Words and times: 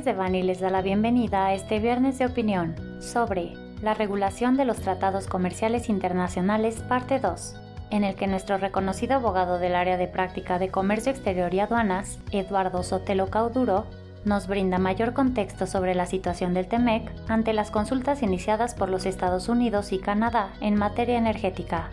Ángeles 0.00 0.16
de 0.16 0.18
Bani 0.18 0.42
les 0.42 0.60
da 0.60 0.70
la 0.70 0.80
bienvenida 0.80 1.44
a 1.44 1.52
este 1.52 1.78
viernes 1.78 2.18
de 2.18 2.24
opinión 2.24 2.74
sobre 3.02 3.52
la 3.82 3.92
regulación 3.92 4.56
de 4.56 4.64
los 4.64 4.78
tratados 4.78 5.26
comerciales 5.26 5.90
internacionales 5.90 6.76
parte 6.88 7.20
2, 7.20 7.56
en 7.90 8.04
el 8.04 8.14
que 8.14 8.26
nuestro 8.26 8.56
reconocido 8.56 9.16
abogado 9.16 9.58
del 9.58 9.74
área 9.74 9.98
de 9.98 10.08
práctica 10.08 10.58
de 10.58 10.70
comercio 10.70 11.12
exterior 11.12 11.52
y 11.52 11.60
aduanas, 11.60 12.18
Eduardo 12.30 12.82
Sotelo 12.82 13.26
Cauduro, 13.26 13.84
nos 14.24 14.46
brinda 14.46 14.78
mayor 14.78 15.12
contexto 15.12 15.66
sobre 15.66 15.94
la 15.94 16.06
situación 16.06 16.54
del 16.54 16.66
TEMEC 16.66 17.12
ante 17.28 17.52
las 17.52 17.70
consultas 17.70 18.22
iniciadas 18.22 18.74
por 18.74 18.88
los 18.88 19.04
Estados 19.04 19.50
Unidos 19.50 19.92
y 19.92 19.98
Canadá 19.98 20.48
en 20.62 20.76
materia 20.76 21.18
energética. 21.18 21.90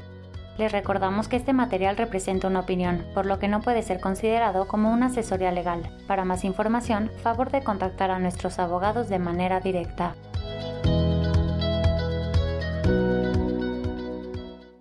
Les 0.58 0.72
recordamos 0.72 1.28
que 1.28 1.36
este 1.36 1.54
material 1.54 1.98
representa 1.98 2.48
una 2.48 2.62
opinión, 2.62 3.06
por 3.14 3.28
lo 3.28 3.38
que 3.38 3.48
no 3.48 3.62
puede 3.62 3.84
ser 3.84 4.00
considerado 4.00 4.68
como 4.68 4.92
una 4.92 5.06
asesoría 5.08 5.52
legal. 5.52 5.84
Para 6.08 6.26
más 6.26 6.44
información, 6.44 7.12
favor 7.22 7.52
de 7.52 7.64
contactar 7.64 8.10
a 8.10 8.18
nuestros 8.18 8.58
abogados 8.58 9.08
de 9.08 9.20
manera 9.20 9.60
directa. 9.60 10.16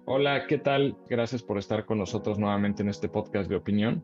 Hola, 0.07 0.47
¿qué 0.47 0.57
tal? 0.57 0.97
Gracias 1.11 1.43
por 1.43 1.59
estar 1.59 1.85
con 1.85 1.99
nosotros 1.99 2.39
nuevamente 2.39 2.83
en 2.83 2.89
este 2.89 3.11
podcast 3.11 3.51
de 3.51 3.57
opinión. 3.57 4.03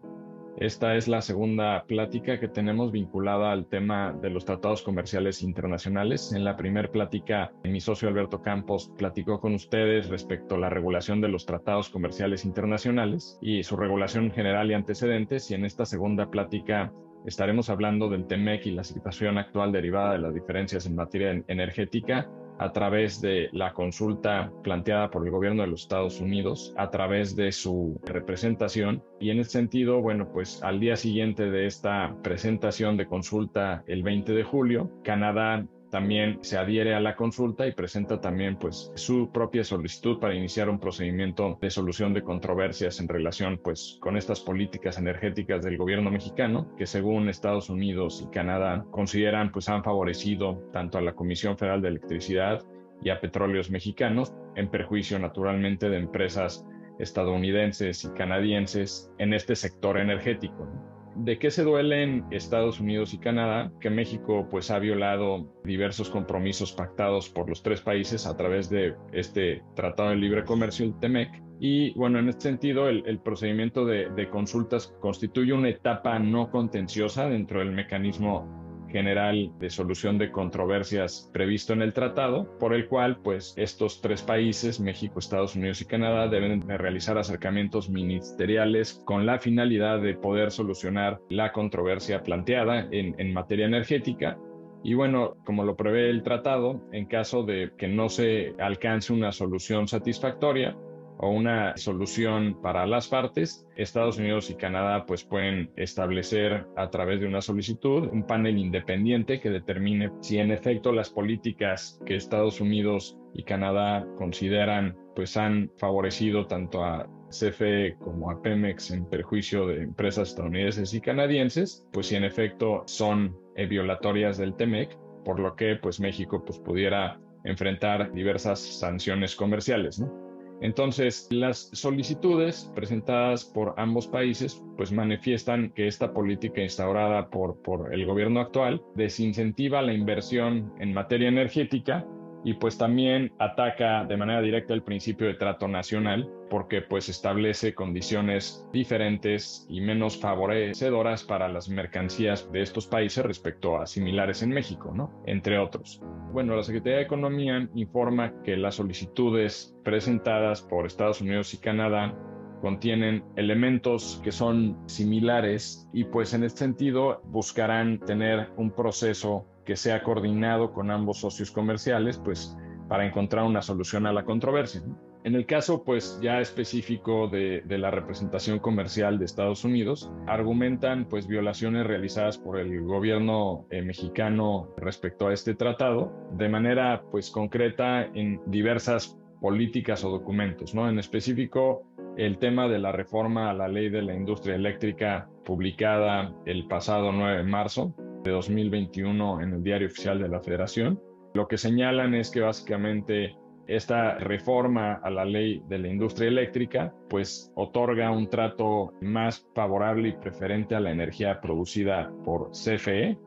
Esta 0.59 0.97
es 0.97 1.09
la 1.09 1.23
segunda 1.23 1.84
plática 1.87 2.38
que 2.38 2.47
tenemos 2.47 2.92
vinculada 2.92 3.52
al 3.52 3.66
tema 3.66 4.12
de 4.12 4.29
los 4.29 4.45
tratados 4.45 4.83
comerciales 4.83 5.42
internacionales. 5.42 6.33
En 6.33 6.45
la 6.45 6.56
primera 6.56 6.92
plática, 6.92 7.52
mi 7.65 7.80
socio 7.80 8.09
Alberto 8.09 8.42
Campos 8.42 8.92
platicó 8.98 9.41
con 9.41 9.55
ustedes 9.55 10.09
respecto 10.09 10.55
a 10.55 10.59
la 10.59 10.69
regulación 10.69 11.20
de 11.23 11.28
los 11.28 11.47
tratados 11.47 11.88
comerciales 11.88 12.45
internacionales 12.45 13.38
y 13.41 13.62
su 13.62 13.77
regulación 13.77 14.30
general 14.30 14.70
y 14.70 14.75
antecedentes. 14.75 15.51
Y 15.51 15.55
en 15.55 15.65
esta 15.65 15.87
segunda 15.87 16.30
plática 16.30 16.92
estaremos 17.27 17.70
hablando 17.70 18.11
del 18.11 18.27
TEMEC 18.27 18.67
y 18.67 18.73
la 18.73 18.84
situación 18.84 19.39
actual 19.39 19.73
derivada 19.73 20.12
de 20.12 20.19
las 20.19 20.34
diferencias 20.34 20.86
en 20.86 20.97
materia 20.97 21.42
energética 21.48 22.28
a 22.58 22.72
través 22.72 23.20
de 23.20 23.48
la 23.53 23.72
consulta 23.72 24.53
planteada 24.62 25.11
por 25.11 25.25
el 25.25 25.31
gobierno 25.31 25.62
de 25.62 25.69
los 25.69 25.83
Estados 25.83 26.20
Unidos, 26.20 26.75
a 26.77 26.91
través 26.91 27.34
de 27.36 27.53
su 27.53 28.00
representación. 28.05 29.03
Y 29.20 29.31
en 29.31 29.41
ese 29.41 29.50
sentido, 29.50 30.00
bueno, 30.00 30.28
pues 30.33 30.62
al 30.62 30.80
día 30.80 30.97
siguiente 30.97 31.50
de 31.50 31.67
esta 31.67 32.14
presentación 32.23 32.97
de 32.97 33.06
consulta, 33.06 33.84
el 33.86 34.03
20 34.03 34.33
de 34.33 34.45
julio, 34.45 34.91
Canadá 35.03 35.67
también 35.93 36.39
se 36.41 36.57
adhiere 36.57 36.95
a 36.95 37.01
la 37.01 37.17
consulta 37.17 37.67
y 37.67 37.73
presenta 37.73 38.19
también 38.19 38.57
pues 38.57 38.91
su 38.95 39.31
propia 39.31 39.62
solicitud 39.62 40.19
para 40.19 40.35
iniciar 40.35 40.71
un 40.71 40.81
procedimiento 40.81 41.59
de 41.61 41.69
solución 41.69 42.15
de 42.15 42.23
controversias 42.23 42.98
en 42.98 43.09
relación 43.09 43.61
pues 43.62 43.98
con 44.01 44.17
estas 44.17 44.41
políticas 44.41 44.97
energéticas 44.97 45.63
del 45.63 45.77
gobierno 45.77 46.11
mexicano 46.11 46.75
que 46.79 46.87
según 46.87 47.29
Estados 47.29 47.69
Unidos 47.69 48.25
y 48.27 48.31
Canadá 48.33 48.87
consideran 48.91 49.53
pues 49.53 49.69
han 49.69 49.85
favorecido 49.85 50.67
tanto 50.73 50.97
a 50.97 51.03
la 51.03 51.13
Comisión 51.13 51.59
Federal 51.59 51.83
de 51.83 51.89
Electricidad 51.89 52.65
y 53.03 53.11
a 53.11 53.20
petróleos 53.20 53.70
mexicanos 53.70 54.33
en 54.57 54.70
perjuicio 54.70 55.19
naturalmente 55.19 55.91
de 55.91 55.98
empresas 55.98 56.65
estadounidenses 57.01 58.05
y 58.05 58.09
canadienses 58.15 59.13
en 59.19 59.35
este 59.35 59.55
sector 59.57 59.98
energético. 59.98 60.67
¿De 61.14 61.38
qué 61.38 61.50
se 61.50 61.62
duelen 61.62 62.24
Estados 62.30 62.80
Unidos 62.80 63.12
y 63.12 63.18
Canadá? 63.18 63.70
Que 63.80 63.91
México 63.91 64.48
pues 64.50 64.70
ha 64.70 64.78
violado 64.78 65.52
diversos 65.64 66.08
compromisos 66.08 66.72
pactados 66.72 67.28
por 67.28 67.48
los 67.48 67.62
tres 67.62 67.82
países 67.82 68.27
a 68.27 68.36
través 68.36 68.70
de 68.70 68.94
este 69.12 69.62
Tratado 69.77 70.10
de 70.10 70.16
Libre 70.16 70.44
Comercio, 70.44 70.86
el 70.86 70.98
TEMEC. 70.98 71.42
Y 71.60 71.92
bueno, 71.94 72.18
en 72.18 72.28
este 72.28 72.42
sentido, 72.42 72.88
el, 72.88 73.20
procedimiento 73.20 73.84
de, 73.84 74.08
de 74.10 74.30
consultas 74.30 74.94
constituye 75.00 75.52
una 75.52 75.68
etapa 75.68 76.18
no 76.18 76.50
contenciosa 76.50 77.28
dentro 77.28 77.60
del 77.60 77.72
mecanismo 77.72 78.61
general 78.93 79.51
de 79.59 79.71
solución 79.71 80.19
de 80.19 80.31
controversias 80.31 81.31
previsto 81.33 81.73
en 81.73 81.83
el 81.83 81.93
tratado, 81.93 82.58
por 82.58 82.75
el 82.75 82.86
cual 82.86 83.19
pues 83.19 83.55
estos 83.57 84.01
tres 84.01 84.23
países, 84.23 84.79
México, 84.79 85.19
Estados 85.19 85.57
Unidos 85.57 85.80
y 85.80 85.86
Canadá, 85.86 86.29
deben 86.29 86.61
de 86.61 86.79
realizar 86.79 87.19
acercamientos 87.19 87.89
ministeriales 87.89 89.02
con 89.05 89.27
la 89.27 89.39
finalidad 89.39 90.01
de 90.01 90.14
poder 90.14 90.51
solucionar 90.51 91.20
la 91.29 91.52
controversia 91.52 92.23
planteada 92.23 92.89
en 92.91 93.33
materia 93.33 93.67
energética. 93.67 94.39
Y 94.85 94.95
bueno, 94.95 95.36
como 95.45 95.64
lo 95.64 95.77
prevé 95.77 96.11
el 96.11 96.23
tratado, 96.23 96.83
en 96.92 97.07
caso 97.07 97.45
de 97.45 97.73
que 97.79 97.86
no 97.86 98.08
se 98.08 98.55
alcance 98.58 99.13
una 99.13 99.31
solución 99.31 99.86
satisfactoria, 99.86 100.77
o 101.22 101.30
una 101.30 101.77
solución 101.77 102.60
para 102.60 102.84
las 102.84 103.06
partes, 103.06 103.64
Estados 103.77 104.18
Unidos 104.18 104.50
y 104.50 104.56
Canadá 104.56 105.06
pues 105.06 105.22
pueden 105.22 105.70
establecer 105.77 106.66
a 106.77 106.90
través 106.90 107.20
de 107.20 107.28
una 107.28 107.40
solicitud 107.40 108.08
un 108.12 108.27
panel 108.27 108.58
independiente 108.58 109.40
que 109.40 109.48
determine 109.48 110.10
si 110.20 110.38
en 110.38 110.50
efecto 110.50 110.90
las 110.92 111.10
políticas 111.10 112.00
que 112.05 112.16
Estados 112.16 112.60
Unidos 112.60 113.16
y 113.34 113.44
Canadá 113.44 114.05
consideran 114.18 114.96
pues 115.14 115.36
han 115.36 115.70
favorecido 115.78 116.48
tanto 116.48 116.84
a 116.84 117.08
CFE 117.30 117.96
como 118.00 118.33
a 118.33 118.42
Pemex 118.42 118.90
en 118.90 119.08
perjuicio 119.08 119.68
de 119.68 119.83
empresas 119.83 120.30
estadounidenses 120.30 120.92
y 120.92 121.00
canadienses, 121.00 121.86
pues 121.92 122.08
si 122.08 122.16
en 122.16 122.24
efecto 122.24 122.83
son 122.86 123.39
eh, 123.54 123.66
violatorias 123.66 124.39
del 124.39 124.56
TEMEC, 124.56 124.98
por 125.24 125.39
lo 125.39 125.54
que 125.54 125.77
pues 125.77 126.00
México 126.00 126.44
pues 126.44 126.58
pudiera 126.58 127.20
enfrentar 127.44 128.12
diversas 128.12 128.58
sanciones 128.58 129.37
comerciales, 129.37 130.00
¿no? 130.00 130.31
Entonces, 130.62 131.26
las 131.31 131.70
solicitudes 131.73 132.70
presentadas 132.75 133.44
por 133.44 133.75
ambos 133.76 134.06
países 134.06 134.62
pues 134.76 134.93
manifiestan 134.93 135.70
que 135.70 135.88
esta 135.88 136.12
política 136.12 136.62
instaurada 136.62 137.28
por, 137.31 137.61
por 137.62 137.93
el 137.93 138.06
gobierno 138.06 138.40
actual 138.40 138.81
desincentiva 138.94 139.82
la 139.82 139.93
inversión 139.93 140.72
en 140.78 140.94
materia 140.94 141.28
energética 141.28 142.06
y 142.44 142.55
pues 142.55 142.79
también 142.79 143.32
ataca 143.38 144.05
de 144.05 144.17
manera 144.17 144.41
directa 144.41 144.75
el 144.75 144.82
principio 144.82 145.26
de 145.26 145.35
trato 145.35 145.69
nacional 145.69 146.29
porque 146.50 146.82
pues 146.82 147.08
establece 147.08 147.75
condiciones 147.75 148.69
diferentes 148.73 149.67
y 149.70 149.81
menos 149.81 150.19
favorecedoras 150.19 151.25
para 151.25 151.49
las 151.49 151.69
mercancías 151.69 152.50
de 152.52 152.61
estos 152.61 152.87
países 152.87 153.25
respecto 153.25 153.79
a 153.79 153.87
similares 153.87 154.43
en 154.43 154.50
México, 154.50 154.93
¿no? 154.94 155.23
Entre 155.25 155.58
otros. 155.58 156.02
Bueno, 156.32 156.55
la 156.55 156.62
Secretaría 156.62 156.99
de 156.99 157.05
Economía 157.05 157.69
informa 157.75 158.43
que 158.43 158.56
las 158.56 158.75
solicitudes 158.75 159.75
presentadas 159.82 160.62
por 160.62 160.87
Estados 160.87 161.20
Unidos 161.20 161.55
y 161.55 161.58
Canadá 161.58 162.14
contienen 162.62 163.25
elementos 163.34 164.20
que 164.23 164.31
son 164.31 164.78
similares 164.87 165.88
y 165.93 166.05
pues 166.05 166.32
en 166.32 166.44
este 166.44 166.61
sentido 166.61 167.20
buscarán 167.25 167.99
tener 167.99 168.50
un 168.56 168.70
proceso 168.70 169.44
que 169.67 169.75
sea 169.75 170.05
coordinado 170.05 170.72
con 170.72 170.93
ambos 170.93 171.19
socios 171.19 171.50
comerciales, 171.50 172.19
pues 172.19 172.56
para 172.88 173.05
encontrar 173.05 173.44
una 173.44 173.62
solución 173.62 174.06
a 174.06 174.12
la 174.12 174.25
controversia. 174.25 174.81
En 175.25 175.34
el 175.34 175.44
caso, 175.44 175.82
pues 175.82 176.20
ya 176.22 176.40
específico 176.40 177.28
de, 177.28 177.64
la 177.67 177.90
representación 177.90 178.61
comercial 178.61 179.19
de 179.19 179.25
Estados 179.25 179.64
Unidos, 179.64 180.11
argumentan 180.28 181.06
pues 181.08 181.26
violaciones 181.26 181.87
realizadas 181.87 182.38
por 182.38 182.58
el 182.58 182.82
gobierno 182.82 183.67
eh, 183.70 183.82
mexicano 183.82 184.69
respecto 184.76 185.28
a 185.28 185.32
este 185.32 185.55
tratado, 185.55 186.12
de 186.37 186.49
manera 186.49 187.02
pues 187.11 187.31
concreta 187.31 188.05
en 188.05 188.40
diversas 188.46 189.17
políticas 189.43 190.05
o 190.05 190.11
documentos, 190.11 190.72
¿no? 190.72 190.88
En 190.88 191.00
específico, 191.00 191.84
el 192.17 192.38
tema 192.38 192.69
de 192.69 192.78
la 192.78 192.93
reforma 192.93 193.50
a 193.50 193.55
la 193.55 193.69
ley 193.69 193.88
de 193.88 194.02
la 194.02 194.14
industria 194.14 194.55
eléctrica 194.55 195.28
publicada 195.44 196.34
el 196.46 196.67
pasado 196.67 197.12
9 197.12 197.38
de 197.38 197.44
marzo, 197.44 197.94
de 198.23 198.31
2021 198.31 199.40
en 199.40 199.55
el 199.55 199.62
Diario 199.62 199.88
Oficial 199.88 200.20
de 200.20 200.28
la 200.28 200.40
Federación. 200.40 201.00
Lo 201.34 201.49
que 201.49 201.58
señalan 201.58 202.14
es 202.14 202.31
que 202.31 202.40
básicamente 202.40 203.37
esta 203.67 204.19
reforma 204.19 204.94
a 205.02 205.11
la 205.11 205.25
ley 205.25 205.62
de 205.69 205.78
la 205.78 205.88
industria 205.88 206.28
eléctrica 206.28 206.94
pues 207.08 207.52
otorga 207.55 208.11
un 208.11 208.28
trato 208.28 208.93
más 209.00 209.49
favorable 209.55 210.08
y 210.08 210.12
preferente 210.12 210.75
a 210.75 210.81
la 210.81 210.90
energía 210.90 211.40
producida 211.40 212.12
por 212.25 212.50
CFE 212.50 213.19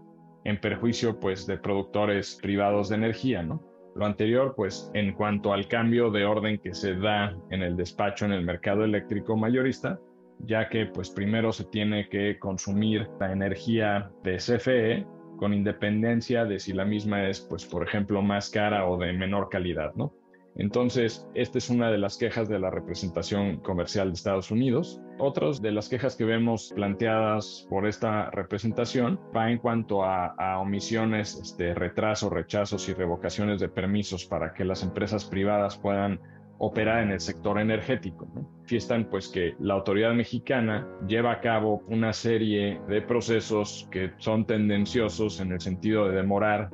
en 0.44 0.60
perjuicio 0.60 1.19
pues 1.19 1.48
de 1.48 1.57
productores 1.57 2.38
privados 2.42 2.89
de 2.89 2.95
energía, 2.95 3.44
¿no? 3.44 3.75
Lo 3.95 4.06
anterior 4.06 4.53
pues 4.57 4.92
en 4.94 5.13
cuanto 5.13 5.53
al 5.53 5.69
cambio 5.69 6.12
de 6.12 6.25
orden 6.25 6.59
que 6.59 6.74
se 6.74 6.95
da 6.95 7.33
en 7.50 7.63
el 7.63 7.77
despacho 7.77 8.25
en 8.25 8.33
el 8.33 8.44
mercado 8.44 8.83
eléctrico 8.83 9.38
mayorista, 9.38 10.00
ya 10.39 10.68
que 10.68 10.86
pues 10.86 11.09
primero 11.09 11.53
se 11.53 11.63
tiene 11.63 12.09
que 12.09 12.38
consumir 12.38 13.07
la 13.21 13.31
energía 13.31 14.12
de 14.24 14.36
CFE 14.36 15.07
con 15.38 15.53
independencia 15.53 16.44
de 16.44 16.59
si 16.59 16.74
la 16.74 16.83
misma 16.83 17.30
es 17.30 17.39
pues 17.39 17.65
por 17.65 17.88
ejemplo 17.88 18.21
más 18.21 18.50
cara 18.50 18.86
o 18.86 18.97
de 18.97 19.13
menor 19.13 19.47
calidad, 19.47 19.94
¿no? 19.95 20.13
Entonces, 20.57 21.28
esta 21.34 21.57
es 21.57 21.69
una 21.69 21.92
de 21.92 21.98
las 21.98 22.18
quejas 22.18 22.48
de 22.48 22.60
la 22.60 22.69
representación 22.69 23.57
comercial 23.57 24.07
de 24.07 24.13
Estados 24.13 24.52
Unidos. 24.52 25.02
Otras 25.18 25.62
de 25.62 25.72
las 25.72 25.90
quejas 25.90 26.16
que 26.16 26.24
vemos 26.24 26.72
planteadas 26.74 27.68
por 27.69 27.86
esta 27.86 28.31
representación 28.31 29.19
va 29.36 29.52
en 29.52 29.57
cuanto 29.57 30.04
a, 30.06 30.60
omisiones, 30.60 31.36
este, 31.36 31.74
retrasos, 31.74 32.31
rechazos 32.31 32.88
y 32.88 32.94
revocaciones 32.94 33.60
de 33.60 33.68
permisos 33.68 34.25
para 34.25 34.54
que 34.54 34.63
las 34.63 34.81
empresas 34.81 35.25
privadas 35.25 35.78
puedan 35.78 36.22
operar 36.58 37.04
en 37.04 37.12
el 37.12 37.19
sector 37.19 37.60
energético. 37.60 38.28
¿no? 38.34 38.50
Fiestan 38.63 39.10
pues 39.10 39.28
que 39.28 39.56
la 39.60 39.74
autoridad 39.74 40.13
mexicana 40.13 40.88
lleva 41.06 41.34
a 41.34 41.42
cabo 41.42 41.84
una 41.88 42.13
serie 42.13 42.80
de 42.88 43.01
procesos 43.01 43.90
que 43.92 44.13
son 44.18 44.46
tendenciosos 44.46 45.42
en 45.42 45.51
el 45.51 45.60
sentido 45.60 46.08
de 46.08 46.16
demorar, 46.16 46.69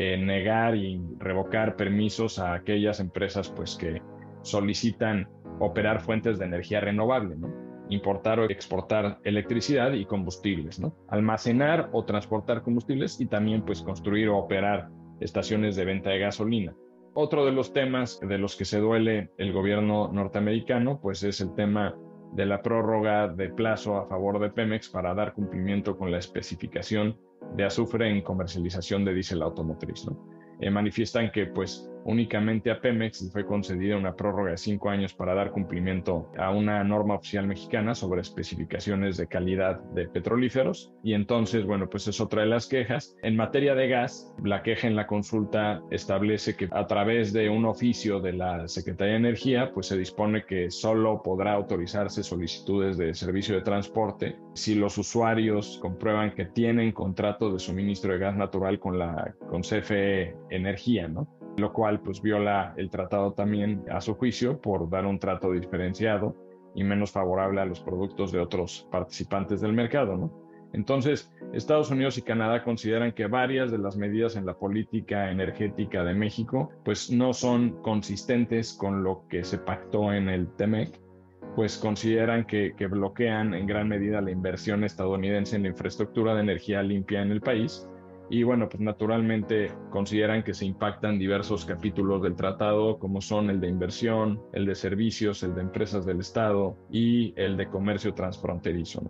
eh, 0.00 0.16
negar 0.16 0.76
y 0.76 1.02
revocar 1.18 1.74
permisos 1.74 2.38
a 2.38 2.54
aquellas 2.54 3.00
empresas 3.00 3.50
pues 3.50 3.74
que 3.74 4.00
solicitan 4.42 5.28
operar 5.58 6.00
fuentes 6.00 6.38
de 6.38 6.44
energía 6.44 6.78
renovable, 6.78 7.34
¿no? 7.34 7.52
importar 7.88 8.38
o 8.38 8.44
exportar 8.44 9.18
electricidad 9.24 9.94
y 9.94 10.04
combustibles, 10.04 10.80
almacenar 11.08 11.88
o 11.90 12.04
transportar 12.04 12.62
combustibles 12.62 13.20
y 13.20 13.26
también 13.26 13.62
pues 13.62 13.82
construir 13.82 14.28
o 14.28 14.38
operar 14.38 14.88
estaciones 15.18 15.74
de 15.74 15.86
venta 15.86 16.10
de 16.10 16.20
gasolina. 16.20 16.76
Otro 17.14 17.44
de 17.44 17.50
los 17.50 17.72
temas 17.72 18.20
de 18.20 18.38
los 18.38 18.54
que 18.54 18.66
se 18.66 18.78
duele 18.78 19.32
el 19.36 19.52
gobierno 19.52 20.12
norteamericano, 20.12 21.00
pues 21.00 21.24
es 21.24 21.40
el 21.40 21.56
tema 21.56 21.96
de 22.34 22.46
la 22.46 22.62
prórroga 22.62 23.26
de 23.26 23.48
plazo 23.48 23.96
a 23.96 24.06
favor 24.06 24.38
de 24.38 24.50
Pemex 24.50 24.90
para 24.90 25.12
dar 25.12 25.32
cumplimiento 25.32 25.98
con 25.98 26.12
la 26.12 26.18
especificación 26.18 27.18
de 27.56 27.64
azufre 27.64 28.08
en 28.08 28.22
comercialización 28.22 29.04
de 29.04 29.14
diésel 29.14 29.42
automotriz. 29.42 30.06
¿no? 30.06 30.16
Eh, 30.60 30.70
manifiestan 30.70 31.30
que 31.30 31.46
pues 31.46 31.90
únicamente 32.08 32.70
a 32.70 32.80
Pemex 32.80 33.30
fue 33.30 33.44
concedida 33.44 33.96
una 33.96 34.16
prórroga 34.16 34.52
de 34.52 34.56
cinco 34.56 34.88
años 34.88 35.12
para 35.12 35.34
dar 35.34 35.50
cumplimiento 35.50 36.32
a 36.38 36.50
una 36.50 36.82
norma 36.82 37.14
oficial 37.14 37.46
mexicana 37.46 37.94
sobre 37.94 38.22
especificaciones 38.22 39.18
de 39.18 39.26
calidad 39.26 39.78
de 39.92 40.08
petrolíferos. 40.08 40.90
Y 41.04 41.12
entonces, 41.12 41.66
bueno, 41.66 41.88
pues 41.90 42.08
es 42.08 42.18
otra 42.20 42.42
de 42.42 42.48
las 42.48 42.66
quejas. 42.66 43.14
En 43.22 43.36
materia 43.36 43.74
de 43.74 43.88
gas, 43.88 44.34
la 44.42 44.62
queja 44.62 44.88
en 44.88 44.96
la 44.96 45.06
consulta 45.06 45.82
establece 45.90 46.56
que 46.56 46.68
a 46.70 46.86
través 46.86 47.34
de 47.34 47.50
un 47.50 47.66
oficio 47.66 48.20
de 48.20 48.32
la 48.32 48.66
Secretaría 48.68 49.12
de 49.12 49.18
Energía, 49.18 49.70
pues 49.74 49.86
se 49.86 49.98
dispone 49.98 50.46
que 50.46 50.70
solo 50.70 51.22
podrá 51.22 51.52
autorizarse 51.52 52.22
solicitudes 52.22 52.96
de 52.96 53.12
servicio 53.12 53.54
de 53.54 53.60
transporte 53.60 54.36
si 54.54 54.74
los 54.74 54.96
usuarios 54.96 55.78
comprueban 55.82 56.34
que 56.34 56.46
tienen 56.46 56.92
contrato 56.92 57.52
de 57.52 57.58
suministro 57.58 58.14
de 58.14 58.18
gas 58.18 58.36
natural 58.36 58.78
con 58.78 58.98
la 58.98 59.34
con 59.50 59.60
CFE 59.60 60.34
Energía, 60.50 61.06
¿no? 61.06 61.37
Lo 61.58 61.72
cual 61.72 62.00
pues 62.00 62.22
viola 62.22 62.74
el 62.76 62.90
tratado 62.90 63.32
también 63.32 63.84
a 63.90 64.00
su 64.00 64.14
juicio 64.14 64.60
por 64.60 64.88
dar 64.88 65.06
un 65.06 65.18
trato 65.18 65.52
diferenciado 65.52 66.36
y 66.74 66.84
menos 66.84 67.12
favorable 67.12 67.60
a 67.60 67.66
los 67.66 67.80
productos 67.80 68.32
de 68.32 68.40
otros 68.40 68.86
participantes 68.90 69.60
del 69.60 69.72
mercado, 69.72 70.16
¿no? 70.16 70.48
Entonces, 70.72 71.32
Estados 71.54 71.90
Unidos 71.90 72.18
y 72.18 72.22
Canadá 72.22 72.62
consideran 72.62 73.12
que 73.12 73.26
varias 73.26 73.70
de 73.70 73.78
las 73.78 73.96
medidas 73.96 74.36
en 74.36 74.44
la 74.44 74.54
política 74.54 75.30
energética 75.30 76.04
de 76.04 76.14
México 76.14 76.70
pues 76.84 77.10
no 77.10 77.32
son 77.32 77.80
consistentes 77.82 78.74
con 78.74 79.02
lo 79.02 79.26
que 79.28 79.44
se 79.44 79.58
pactó 79.58 80.12
en 80.12 80.28
el 80.28 80.46
TEMEC, 80.56 81.00
pues 81.56 81.78
consideran 81.78 82.44
que, 82.44 82.74
que 82.76 82.86
bloquean 82.86 83.54
en 83.54 83.66
gran 83.66 83.88
medida 83.88 84.20
la 84.20 84.30
inversión 84.30 84.84
estadounidense 84.84 85.56
en 85.56 85.62
la 85.62 85.68
infraestructura 85.68 86.34
de 86.34 86.42
energía 86.42 86.82
limpia 86.82 87.22
en 87.22 87.32
el 87.32 87.40
país 87.40 87.88
y 88.30 88.42
bueno, 88.42 88.68
pues 88.68 88.80
naturalmente 88.80 89.72
consideran 89.90 90.42
que 90.42 90.54
se 90.54 90.66
impactan 90.66 91.18
diversos 91.18 91.64
capítulos 91.64 92.22
del 92.22 92.36
tratado, 92.36 92.98
como 92.98 93.20
son 93.20 93.50
el 93.50 93.60
de 93.60 93.68
inversión, 93.68 94.42
el 94.52 94.66
de 94.66 94.74
servicios, 94.74 95.42
el 95.42 95.54
de 95.54 95.62
empresas 95.62 96.04
del 96.04 96.20
Estado 96.20 96.76
y 96.90 97.32
el 97.36 97.56
de 97.56 97.68
comercio 97.68 98.14
transfronterizo. 98.14 99.02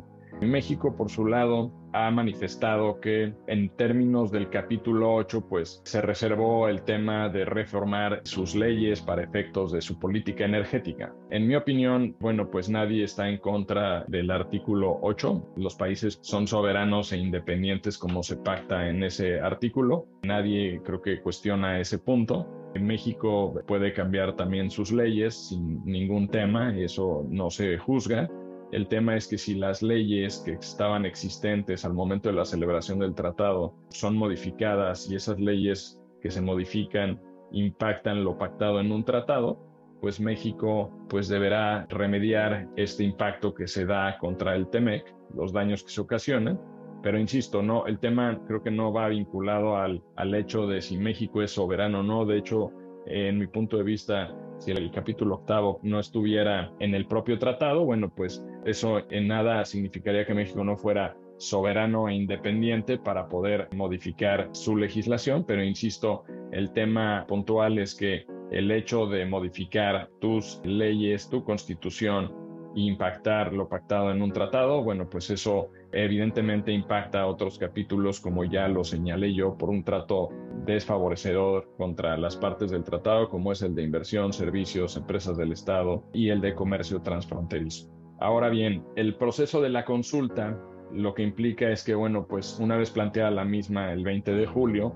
México, 0.46 0.96
por 0.96 1.10
su 1.10 1.26
lado, 1.26 1.72
ha 1.92 2.10
manifestado 2.10 3.00
que 3.00 3.34
en 3.46 3.70
términos 3.70 4.30
del 4.30 4.50
capítulo 4.50 5.14
8, 5.14 5.46
pues 5.48 5.80
se 5.84 6.00
reservó 6.00 6.68
el 6.68 6.82
tema 6.82 7.28
de 7.28 7.44
reformar 7.44 8.20
sus 8.24 8.54
leyes 8.54 9.00
para 9.00 9.22
efectos 9.22 9.72
de 9.72 9.80
su 9.80 9.98
política 9.98 10.44
energética. 10.44 11.14
En 11.30 11.46
mi 11.46 11.56
opinión, 11.56 12.16
bueno, 12.20 12.50
pues 12.50 12.68
nadie 12.68 13.04
está 13.04 13.28
en 13.28 13.38
contra 13.38 14.04
del 14.08 14.30
artículo 14.30 14.98
8. 15.02 15.54
Los 15.56 15.74
países 15.74 16.18
son 16.22 16.46
soberanos 16.46 17.12
e 17.12 17.18
independientes 17.18 17.98
como 17.98 18.22
se 18.22 18.36
pacta 18.36 18.88
en 18.88 19.02
ese 19.02 19.40
artículo. 19.40 20.06
Nadie 20.22 20.80
creo 20.84 21.02
que 21.02 21.20
cuestiona 21.20 21.80
ese 21.80 21.98
punto. 21.98 22.46
México 22.78 23.54
puede 23.66 23.92
cambiar 23.92 24.36
también 24.36 24.70
sus 24.70 24.92
leyes 24.92 25.48
sin 25.48 25.84
ningún 25.84 26.28
tema, 26.28 26.76
eso 26.78 27.26
no 27.28 27.50
se 27.50 27.78
juzga. 27.78 28.28
El 28.70 28.86
tema 28.86 29.16
es 29.16 29.26
que 29.26 29.38
si 29.38 29.54
las 29.54 29.82
leyes 29.82 30.42
que 30.44 30.52
estaban 30.52 31.06
existentes 31.06 31.84
al 31.84 31.94
momento 31.94 32.28
de 32.28 32.34
la 32.34 32.44
celebración 32.44 32.98
del 32.98 33.14
tratado 33.14 33.74
son 33.88 34.16
modificadas 34.16 35.10
y 35.10 35.14
esas 35.14 35.40
leyes 35.40 35.98
que 36.20 36.30
se 36.30 36.42
modifican 36.42 37.20
impactan 37.50 38.24
lo 38.24 38.36
pactado 38.36 38.80
en 38.80 38.92
un 38.92 39.04
tratado, 39.04 39.58
pues 40.02 40.20
México 40.20 40.90
pues 41.08 41.28
deberá 41.28 41.86
remediar 41.88 42.68
este 42.76 43.04
impacto 43.04 43.54
que 43.54 43.66
se 43.66 43.86
da 43.86 44.18
contra 44.18 44.54
el 44.54 44.68
TEMEC, 44.68 45.14
los 45.34 45.52
daños 45.52 45.82
que 45.82 45.90
se 45.90 46.00
ocasionan. 46.02 46.60
Pero 47.02 47.18
insisto, 47.18 47.62
no, 47.62 47.86
el 47.86 47.98
tema 47.98 48.40
creo 48.46 48.62
que 48.62 48.70
no 48.70 48.92
va 48.92 49.08
vinculado 49.08 49.76
al, 49.76 50.02
al 50.16 50.34
hecho 50.34 50.66
de 50.66 50.82
si 50.82 50.98
México 50.98 51.42
es 51.42 51.52
soberano 51.52 52.00
o 52.00 52.02
no. 52.02 52.26
De 52.26 52.36
hecho, 52.36 52.72
en 53.06 53.38
mi 53.38 53.46
punto 53.46 53.76
de 53.76 53.84
vista, 53.84 54.34
si 54.58 54.72
el 54.72 54.90
capítulo 54.90 55.36
octavo 55.36 55.78
no 55.82 56.00
estuviera 56.00 56.72
en 56.80 56.94
el 56.94 57.06
propio 57.06 57.38
tratado, 57.38 57.84
bueno, 57.84 58.12
pues 58.14 58.44
eso 58.68 59.02
en 59.10 59.28
nada 59.28 59.64
significaría 59.64 60.26
que 60.26 60.34
México 60.34 60.62
no 60.64 60.76
fuera 60.76 61.16
soberano 61.38 62.08
e 62.08 62.14
independiente 62.14 62.98
para 62.98 63.28
poder 63.28 63.68
modificar 63.74 64.48
su 64.52 64.76
legislación, 64.76 65.44
pero 65.44 65.62
insisto, 65.62 66.24
el 66.52 66.72
tema 66.72 67.24
puntual 67.28 67.78
es 67.78 67.94
que 67.94 68.26
el 68.50 68.70
hecho 68.70 69.06
de 69.06 69.26
modificar 69.26 70.10
tus 70.20 70.60
leyes, 70.64 71.28
tu 71.28 71.44
constitución, 71.44 72.32
impactar 72.74 73.52
lo 73.52 73.68
pactado 73.68 74.10
en 74.10 74.22
un 74.22 74.32
tratado, 74.32 74.82
bueno, 74.82 75.08
pues 75.08 75.30
eso 75.30 75.70
evidentemente 75.92 76.72
impacta 76.72 77.22
a 77.22 77.26
otros 77.26 77.58
capítulos, 77.58 78.20
como 78.20 78.44
ya 78.44 78.68
lo 78.68 78.84
señalé 78.84 79.34
yo, 79.34 79.56
por 79.56 79.70
un 79.70 79.84
trato 79.84 80.30
desfavorecedor 80.64 81.70
contra 81.76 82.16
las 82.16 82.36
partes 82.36 82.70
del 82.70 82.84
tratado, 82.84 83.28
como 83.28 83.52
es 83.52 83.62
el 83.62 83.74
de 83.74 83.82
inversión, 83.82 84.32
servicios, 84.32 84.96
empresas 84.96 85.36
del 85.36 85.52
Estado 85.52 86.04
y 86.12 86.28
el 86.28 86.40
de 86.40 86.54
comercio 86.54 87.00
transfronterizo. 87.00 87.97
Ahora 88.20 88.48
bien, 88.48 88.84
el 88.96 89.14
proceso 89.14 89.60
de 89.60 89.68
la 89.68 89.84
consulta 89.84 90.58
lo 90.92 91.14
que 91.14 91.22
implica 91.22 91.70
es 91.70 91.84
que, 91.84 91.94
bueno, 91.94 92.26
pues 92.26 92.58
una 92.58 92.76
vez 92.76 92.90
planteada 92.90 93.30
la 93.30 93.44
misma 93.44 93.92
el 93.92 94.04
20 94.04 94.32
de 94.32 94.46
julio 94.46 94.94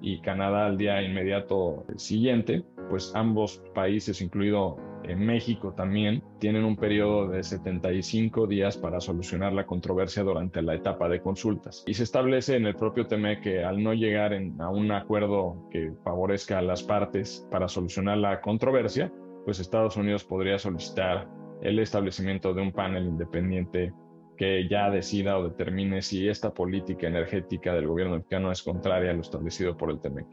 y 0.00 0.20
Canadá 0.20 0.66
al 0.66 0.76
día 0.76 1.02
inmediato 1.02 1.84
siguiente, 1.96 2.64
pues 2.88 3.12
ambos 3.14 3.62
países, 3.74 4.20
incluido 4.20 4.76
en 5.04 5.24
México 5.24 5.72
también, 5.74 6.22
tienen 6.40 6.64
un 6.64 6.76
periodo 6.76 7.28
de 7.28 7.42
75 7.42 8.46
días 8.46 8.76
para 8.76 9.00
solucionar 9.00 9.52
la 9.52 9.66
controversia 9.66 10.24
durante 10.24 10.62
la 10.62 10.74
etapa 10.74 11.08
de 11.08 11.20
consultas. 11.20 11.84
Y 11.86 11.94
se 11.94 12.02
establece 12.02 12.56
en 12.56 12.66
el 12.66 12.74
propio 12.74 13.06
TME 13.06 13.40
que 13.40 13.62
al 13.62 13.82
no 13.82 13.94
llegar 13.94 14.32
a 14.58 14.68
un 14.70 14.90
acuerdo 14.90 15.68
que 15.70 15.92
favorezca 16.02 16.58
a 16.58 16.62
las 16.62 16.82
partes 16.82 17.46
para 17.50 17.68
solucionar 17.68 18.18
la 18.18 18.40
controversia, 18.40 19.12
pues 19.44 19.60
Estados 19.60 19.96
Unidos 19.96 20.24
podría 20.24 20.58
solicitar 20.58 21.28
el 21.62 21.78
establecimiento 21.78 22.54
de 22.54 22.62
un 22.62 22.72
panel 22.72 23.06
independiente 23.06 23.92
que 24.36 24.68
ya 24.68 24.90
decida 24.90 25.38
o 25.38 25.48
determine 25.48 26.02
si 26.02 26.28
esta 26.28 26.52
política 26.52 27.06
energética 27.06 27.72
del 27.74 27.86
gobierno 27.86 28.16
mexicano 28.16 28.52
es 28.52 28.62
contraria 28.62 29.10
a 29.10 29.14
lo 29.14 29.22
establecido 29.22 29.76
por 29.76 29.90
el 29.90 30.00
TEMEC. 30.00 30.26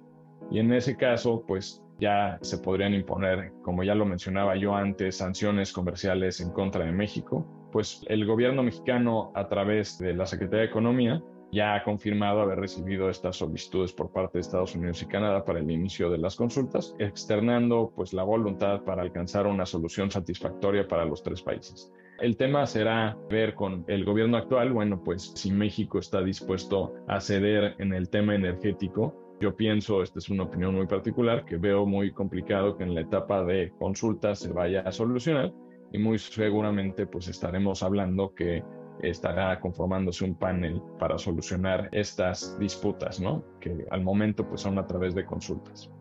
Y 0.52 0.60
en 0.60 0.74
ese 0.74 0.98
caso, 0.98 1.44
pues 1.48 1.82
ya 2.00 2.38
se 2.42 2.58
podrían 2.58 2.94
imponer, 2.94 3.54
como 3.64 3.84
ya 3.84 3.96
lo 3.96 4.06
mencionaba 4.06 4.56
yo 4.56 4.76
antes, 4.76 5.18
sanciones 5.18 5.72
comerciales 5.72 6.42
en 6.42 6.52
contra 6.52 6.86
de 6.86 6.92
México. 6.92 7.70
Pues 7.72 8.04
el 8.08 8.26
gobierno 8.26 8.62
mexicano, 8.62 9.32
a 9.36 9.48
través 9.48 9.98
de 9.98 10.14
la 10.14 10.26
Secretaría 10.26 10.66
de 10.66 10.68
Economía, 10.68 11.24
ya 11.54 11.76
ha 11.76 11.84
confirmado 11.84 12.42
haber 12.42 12.60
recibido 12.60 13.10
estas 13.10 13.38
solicitudes 13.38 13.94
por 13.94 14.12
parte 14.12 14.38
de 14.38 14.42
Estados 14.42 14.76
Unidos 14.76 15.04
y 15.04 15.06
Canadá 15.06 15.46
para 15.46 15.60
el 15.60 15.70
inicio 15.70 16.10
de 16.10 16.18
las 16.18 16.36
consultas, 16.36 16.96
externando 16.98 17.94
pues 17.96 18.12
la 18.12 18.24
voluntad 18.24 18.82
para 18.84 19.04
alcanzar 19.04 19.46
una 19.46 19.66
solución 19.66 20.10
satisfactoria 20.10 20.88
para 20.88 21.06
los 21.06 21.22
tres 21.22 21.44
países. 21.44 21.94
El 22.20 22.38
tema 22.38 22.66
será 22.66 23.18
ver 23.30 23.54
con 23.54 23.86
el 23.88 24.04
gobierno 24.04 24.38
actual, 24.38 24.72
bueno, 24.72 25.04
pues 25.04 25.32
si 25.36 25.52
México 25.52 26.00
está 26.00 26.24
dispuesto 26.24 26.94
a 27.08 27.20
ceder 27.20 27.76
en 27.78 27.94
el 27.94 28.10
tema 28.10 28.34
energético, 28.34 29.38
yo 29.40 29.56
pienso, 29.56 30.02
esta 30.02 30.20
es 30.20 30.30
una 30.30 30.44
opinión 30.44 30.74
muy 30.74 30.88
particular, 30.88 31.46
que 31.46 31.58
veo 31.58 31.86
muy 31.86 32.12
complicado 32.12 32.78
que 32.78 32.84
en 32.84 32.96
la 32.96 33.02
etapa 33.02 33.44
de 33.44 33.74
consulta 33.78 34.36
se 34.36 34.52
vaya 34.52 34.82
a 34.82 34.92
solucionar 34.92 35.54
y 35.92 36.00
muy 36.00 36.18
seguramente 36.18 37.06
pues 37.06 37.28
estaremos 37.28 37.84
hablando 37.84 38.34
que 38.34 38.64
estará 39.02 39.60
conformándose 39.60 40.24
un 40.26 40.36
panel 40.36 40.82
para 41.00 41.18
solucionar 41.18 41.90
estas 41.92 42.58
disputas, 42.60 43.20
¿no? 43.20 43.44
Que 43.60 43.86
al 43.92 44.04
momento 44.04 44.48
pues 44.48 44.62
son 44.62 44.78
a 44.78 44.88
través 44.88 45.16
de 45.16 45.26
consultas. 45.26 45.92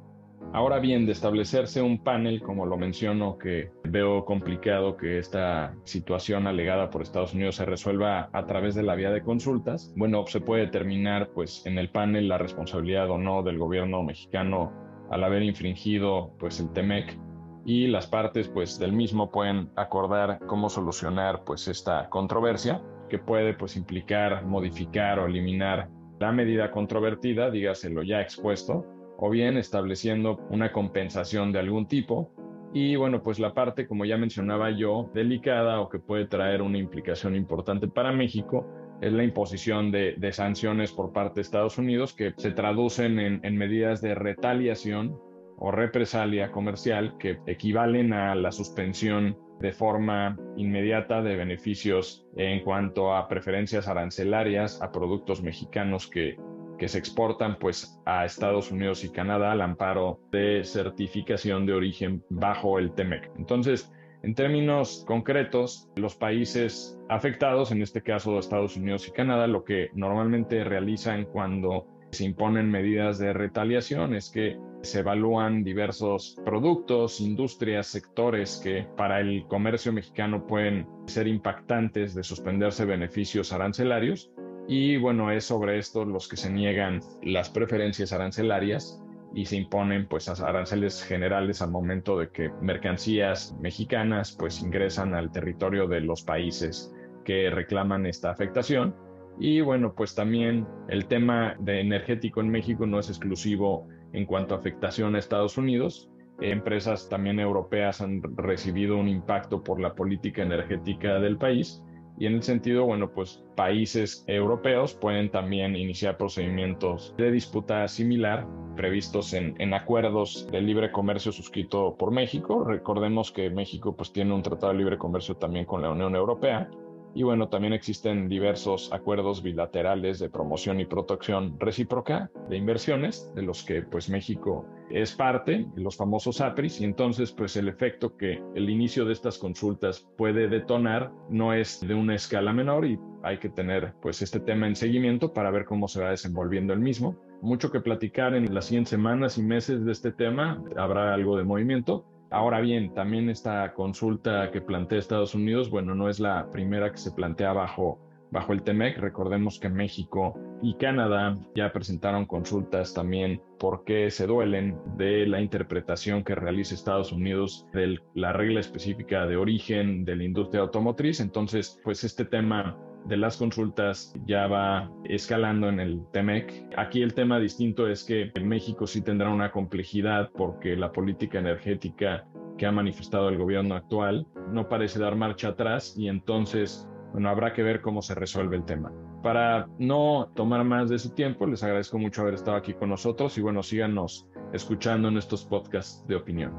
Ahora 0.54 0.80
bien, 0.80 1.06
de 1.06 1.12
establecerse 1.12 1.80
un 1.80 2.04
panel, 2.04 2.42
como 2.42 2.66
lo 2.66 2.76
menciono, 2.76 3.38
que 3.38 3.70
veo 3.84 4.26
complicado 4.26 4.98
que 4.98 5.18
esta 5.18 5.74
situación 5.84 6.46
alegada 6.46 6.90
por 6.90 7.00
Estados 7.00 7.32
Unidos 7.32 7.56
se 7.56 7.64
resuelva 7.64 8.28
a 8.34 8.46
través 8.46 8.74
de 8.74 8.82
la 8.82 8.94
vía 8.94 9.10
de 9.10 9.22
consultas, 9.22 9.94
bueno, 9.96 10.26
se 10.26 10.42
puede 10.42 10.66
determinar 10.66 11.30
pues 11.30 11.64
en 11.64 11.78
el 11.78 11.88
panel 11.88 12.28
la 12.28 12.36
responsabilidad 12.36 13.08
o 13.08 13.16
no 13.16 13.42
del 13.42 13.58
gobierno 13.58 14.02
mexicano 14.02 14.72
al 15.10 15.24
haber 15.24 15.42
infringido 15.42 16.34
pues 16.38 16.60
el 16.60 16.70
TEMEC 16.70 17.18
y 17.64 17.86
las 17.86 18.06
partes 18.06 18.48
pues 18.48 18.78
del 18.78 18.92
mismo 18.92 19.30
pueden 19.30 19.70
acordar 19.76 20.40
cómo 20.46 20.68
solucionar 20.68 21.44
pues 21.44 21.68
esta 21.68 22.08
controversia 22.08 22.82
que 23.08 23.18
puede 23.18 23.54
pues 23.54 23.76
implicar 23.76 24.44
modificar 24.44 25.18
o 25.18 25.26
eliminar 25.26 25.88
la 26.18 26.32
medida 26.32 26.70
controvertida, 26.70 27.50
dígaselo 27.50 28.02
ya 28.04 28.20
expuesto, 28.20 28.86
o 29.18 29.28
bien 29.28 29.56
estableciendo 29.56 30.40
una 30.50 30.72
compensación 30.72 31.52
de 31.52 31.58
algún 31.58 31.86
tipo. 31.88 32.32
Y 32.72 32.94
bueno, 32.94 33.22
pues 33.22 33.40
la 33.40 33.54
parte, 33.54 33.88
como 33.88 34.04
ya 34.04 34.16
mencionaba 34.16 34.70
yo, 34.70 35.10
delicada 35.14 35.80
o 35.80 35.88
que 35.88 35.98
puede 35.98 36.26
traer 36.26 36.62
una 36.62 36.78
implicación 36.78 37.34
importante 37.34 37.88
para 37.88 38.12
México 38.12 38.66
es 39.00 39.12
la 39.12 39.24
imposición 39.24 39.90
de, 39.90 40.16
sanciones 40.32 40.92
por 40.92 41.12
parte 41.12 41.36
de 41.36 41.40
Estados 41.42 41.76
Unidos 41.76 42.14
que 42.14 42.32
se 42.36 42.52
traducen 42.52 43.18
en 43.18 43.56
medidas 43.56 44.00
de 44.00 44.14
retaliación 44.14 45.18
o 45.64 45.70
represalia 45.70 46.50
comercial 46.50 47.16
que 47.18 47.38
equivalen 47.46 48.12
a 48.12 48.34
la 48.34 48.50
suspensión 48.50 49.38
de 49.60 49.70
forma 49.70 50.36
inmediata 50.56 51.22
de 51.22 51.36
beneficios 51.36 52.26
en 52.36 52.64
cuanto 52.64 53.14
a 53.14 53.28
preferencias 53.28 53.86
arancelarias 53.86 54.82
a 54.82 54.90
productos 54.90 55.40
mexicanos 55.40 56.08
que, 56.08 56.36
que 56.80 56.88
se 56.88 56.98
exportan 56.98 57.60
pues 57.60 57.96
a 58.06 58.24
Estados 58.24 58.72
Unidos 58.72 59.04
y 59.04 59.10
Canadá 59.10 59.52
al 59.52 59.60
amparo 59.60 60.18
de 60.32 60.64
certificación 60.64 61.64
de 61.64 61.74
origen 61.74 62.24
bajo 62.28 62.80
el 62.80 62.92
TEMEC. 62.92 63.30
Entonces, 63.38 63.88
en 64.24 64.34
términos 64.34 65.04
concretos, 65.06 65.88
los 65.94 66.16
países 66.16 66.98
afectados, 67.08 67.70
en 67.70 67.82
este 67.82 68.02
caso 68.02 68.36
Estados 68.40 68.76
Unidos 68.76 69.06
y 69.06 69.12
Canadá, 69.12 69.46
lo 69.46 69.62
que 69.62 69.90
normalmente 69.94 70.64
realizan 70.64 71.24
cuando 71.26 71.86
se 72.12 72.24
imponen 72.24 72.70
medidas 72.70 73.18
de 73.18 73.32
retaliación 73.32 74.14
es 74.14 74.30
que 74.30 74.58
se 74.82 75.00
evalúan 75.00 75.64
diversos 75.64 76.36
productos, 76.44 77.20
industrias, 77.20 77.86
sectores 77.86 78.60
que 78.62 78.86
para 78.96 79.20
el 79.20 79.46
comercio 79.48 79.92
mexicano 79.92 80.46
pueden 80.46 80.86
ser 81.06 81.26
impactantes 81.26 82.14
de 82.14 82.22
suspenderse 82.22 82.84
beneficios 82.84 83.52
arancelarios. 83.52 84.30
Y 84.68 84.98
bueno, 84.98 85.30
es 85.30 85.44
sobre 85.44 85.78
esto 85.78 86.04
los 86.04 86.28
que 86.28 86.36
se 86.36 86.52
niegan 86.52 87.00
las 87.22 87.48
preferencias 87.48 88.12
arancelarias 88.12 89.02
y 89.34 89.46
se 89.46 89.56
imponen 89.56 90.06
pues 90.06 90.28
aranceles 90.28 91.02
generales 91.02 91.62
al 91.62 91.70
momento 91.70 92.18
de 92.18 92.28
que 92.28 92.50
mercancías 92.60 93.56
mexicanas 93.58 94.36
pues 94.38 94.60
ingresan 94.60 95.14
al 95.14 95.32
territorio 95.32 95.88
de 95.88 96.02
los 96.02 96.22
países 96.22 96.94
que 97.24 97.48
reclaman 97.48 98.04
esta 98.04 98.30
afectación 98.30 98.94
y 99.38 99.60
bueno, 99.60 99.94
pues 99.94 100.14
también 100.14 100.66
el 100.88 101.06
tema 101.06 101.56
de 101.58 101.80
energético 101.80 102.40
en 102.40 102.50
México 102.50 102.86
no 102.86 102.98
es 102.98 103.08
exclusivo 103.08 103.88
en 104.12 104.26
cuanto 104.26 104.54
a 104.54 104.58
afectación 104.58 105.14
a 105.14 105.18
Estados 105.18 105.56
Unidos. 105.56 106.10
Empresas 106.40 107.08
también 107.08 107.40
europeas 107.40 108.00
han 108.00 108.22
recibido 108.36 108.96
un 108.96 109.08
impacto 109.08 109.62
por 109.62 109.80
la 109.80 109.94
política 109.94 110.42
energética 110.42 111.18
del 111.18 111.38
país 111.38 111.82
y 112.18 112.26
en 112.26 112.34
el 112.34 112.42
sentido, 112.42 112.84
bueno, 112.84 113.10
pues 113.10 113.42
países 113.56 114.24
europeos 114.26 114.94
pueden 114.94 115.30
también 115.30 115.74
iniciar 115.76 116.18
procedimientos 116.18 117.14
de 117.16 117.30
disputa 117.30 117.88
similar 117.88 118.46
previstos 118.76 119.32
en, 119.34 119.54
en, 119.58 119.74
acuerdos 119.74 120.46
de 120.50 120.60
libre 120.60 120.92
comercio 120.92 121.32
suscrito 121.32 121.96
por 121.96 122.10
México. 122.10 122.64
Recordemos 122.64 123.32
que 123.32 123.50
México 123.50 123.96
pues 123.96 124.12
tiene 124.12 124.34
un 124.34 124.42
tratado 124.42 124.72
de 124.72 124.78
libre 124.78 124.98
comercio 124.98 125.36
también 125.36 125.64
con 125.64 125.82
la 125.82 125.90
Unión 125.90 126.14
Europea 126.14 126.70
y 127.14 127.22
bueno, 127.22 127.48
también 127.48 127.72
existen 127.72 128.28
diversos 128.28 128.92
acuerdos 128.92 129.42
bilaterales 129.42 130.18
de 130.18 130.30
promoción 130.30 130.80
y 130.80 130.86
protección 130.86 131.58
recíproca 131.58 132.30
de 132.48 132.56
inversiones, 132.56 133.30
de 133.34 133.42
los 133.42 133.62
que 133.62 133.82
pues 133.82 134.08
México 134.08 134.66
es 134.90 135.12
parte, 135.12 135.66
los 135.74 135.96
famosos 135.96 136.40
APRIS, 136.40 136.80
y 136.80 136.84
entonces 136.84 137.32
pues 137.32 137.56
el 137.56 137.68
efecto 137.68 138.16
que 138.16 138.42
el 138.54 138.70
inicio 138.70 139.04
de 139.04 139.12
estas 139.12 139.38
consultas 139.38 140.08
puede 140.16 140.48
detonar 140.48 141.12
no 141.28 141.52
es 141.52 141.80
de 141.80 141.94
una 141.94 142.14
escala 142.14 142.52
menor 142.52 142.86
y 142.86 142.98
hay 143.22 143.38
que 143.38 143.48
tener 143.48 143.94
pues 144.00 144.22
este 144.22 144.40
tema 144.40 144.66
en 144.66 144.76
seguimiento 144.76 145.32
para 145.32 145.50
ver 145.50 145.64
cómo 145.64 145.88
se 145.88 146.02
va 146.02 146.10
desenvolviendo 146.10 146.72
el 146.72 146.80
mismo. 146.80 147.16
Mucho 147.40 147.70
que 147.70 147.80
platicar 147.80 148.34
en 148.34 148.54
las 148.54 148.66
100 148.66 148.86
semanas 148.86 149.38
y 149.38 149.42
meses 149.42 149.84
de 149.84 149.92
este 149.92 150.12
tema, 150.12 150.62
habrá 150.76 151.12
algo 151.12 151.36
de 151.36 151.44
movimiento, 151.44 152.04
Ahora 152.32 152.62
bien, 152.62 152.94
también 152.94 153.28
esta 153.28 153.74
consulta 153.74 154.50
que 154.50 154.62
plantea 154.62 154.98
Estados 154.98 155.34
Unidos, 155.34 155.68
bueno, 155.68 155.94
no 155.94 156.08
es 156.08 156.18
la 156.18 156.50
primera 156.50 156.90
que 156.90 156.96
se 156.96 157.12
plantea 157.12 157.52
bajo, 157.52 158.00
bajo 158.30 158.54
el 158.54 158.62
TEMEC. 158.62 158.96
Recordemos 158.96 159.60
que 159.60 159.68
México 159.68 160.34
y 160.62 160.74
Canadá 160.76 161.36
ya 161.54 161.70
presentaron 161.74 162.24
consultas 162.24 162.94
también 162.94 163.42
porque 163.58 164.10
se 164.10 164.26
duelen 164.26 164.78
de 164.96 165.26
la 165.26 165.42
interpretación 165.42 166.24
que 166.24 166.34
realiza 166.34 166.74
Estados 166.74 167.12
Unidos 167.12 167.66
de 167.74 167.98
la 168.14 168.32
regla 168.32 168.60
específica 168.60 169.26
de 169.26 169.36
origen 169.36 170.06
de 170.06 170.16
la 170.16 170.24
industria 170.24 170.62
automotriz. 170.62 171.20
Entonces, 171.20 171.78
pues 171.84 172.02
este 172.02 172.24
tema 172.24 172.78
de 173.06 173.16
las 173.16 173.36
consultas 173.36 174.14
ya 174.26 174.46
va 174.46 174.90
escalando 175.04 175.68
en 175.68 175.80
el 175.80 176.04
TEMEC. 176.12 176.74
Aquí 176.76 177.02
el 177.02 177.14
tema 177.14 177.38
distinto 177.38 177.88
es 177.88 178.04
que 178.04 178.30
en 178.34 178.48
México 178.48 178.86
sí 178.86 179.02
tendrá 179.02 179.30
una 179.30 179.50
complejidad 179.50 180.30
porque 180.36 180.76
la 180.76 180.92
política 180.92 181.38
energética 181.38 182.26
que 182.56 182.66
ha 182.66 182.72
manifestado 182.72 183.28
el 183.28 183.38
gobierno 183.38 183.74
actual 183.74 184.26
no 184.50 184.68
parece 184.68 184.98
dar 184.98 185.16
marcha 185.16 185.48
atrás 185.48 185.94
y 185.96 186.08
entonces, 186.08 186.88
bueno, 187.12 187.28
habrá 187.28 187.52
que 187.52 187.62
ver 187.62 187.80
cómo 187.80 188.02
se 188.02 188.14
resuelve 188.14 188.56
el 188.56 188.64
tema. 188.64 188.92
Para 189.22 189.68
no 189.78 190.30
tomar 190.34 190.64
más 190.64 190.88
de 190.88 190.98
su 190.98 191.10
tiempo, 191.10 191.46
les 191.46 191.62
agradezco 191.62 191.98
mucho 191.98 192.22
haber 192.22 192.34
estado 192.34 192.56
aquí 192.56 192.74
con 192.74 192.88
nosotros 192.88 193.38
y 193.38 193.40
bueno, 193.40 193.62
síganos 193.62 194.28
escuchando 194.52 195.08
en 195.08 195.16
estos 195.16 195.44
podcasts 195.44 196.06
de 196.06 196.16
opinión. 196.16 196.52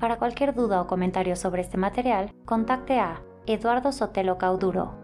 Para 0.00 0.18
cualquier 0.18 0.54
duda 0.54 0.80
o 0.82 0.86
comentario 0.86 1.36
sobre 1.36 1.62
este 1.62 1.76
material, 1.76 2.30
contacte 2.44 2.98
a 2.98 3.22
Eduardo 3.46 3.92
Sotelo 3.92 4.38
Cauduro 4.38 5.03